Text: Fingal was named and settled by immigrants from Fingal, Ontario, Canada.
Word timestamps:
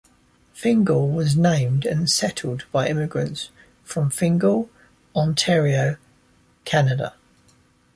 Fingal 0.55 1.11
was 1.11 1.35
named 1.37 1.85
and 1.85 2.09
settled 2.09 2.65
by 2.71 2.87
immigrants 2.89 3.51
from 3.83 4.09
Fingal, 4.09 4.67
Ontario, 5.15 5.95
Canada. 6.65 7.13